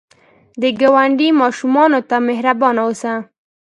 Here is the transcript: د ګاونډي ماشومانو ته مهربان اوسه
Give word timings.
د 0.61 0.63
ګاونډي 0.79 1.29
ماشومانو 1.41 1.99
ته 2.09 2.15
مهربان 2.27 2.75
اوسه 2.85 3.13